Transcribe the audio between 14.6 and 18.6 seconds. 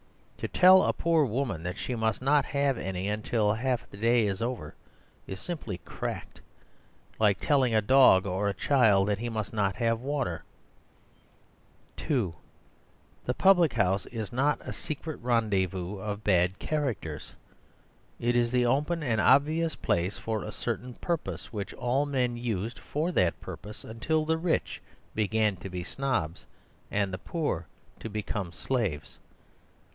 a secret rendezvous of bad characters. It is